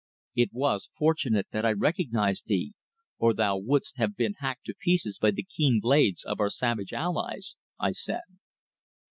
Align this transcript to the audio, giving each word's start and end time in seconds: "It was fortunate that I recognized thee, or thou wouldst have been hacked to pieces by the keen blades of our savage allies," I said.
"It 0.33 0.49
was 0.51 0.89
fortunate 0.97 1.45
that 1.51 1.63
I 1.63 1.73
recognized 1.73 2.45
thee, 2.47 2.73
or 3.19 3.35
thou 3.35 3.59
wouldst 3.59 3.97
have 3.97 4.15
been 4.15 4.33
hacked 4.39 4.65
to 4.65 4.73
pieces 4.73 5.19
by 5.19 5.29
the 5.29 5.43
keen 5.43 5.79
blades 5.79 6.23
of 6.23 6.39
our 6.39 6.49
savage 6.49 6.91
allies," 6.91 7.55
I 7.79 7.91
said. 7.91 8.21